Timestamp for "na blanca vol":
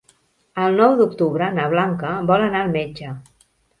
1.57-2.47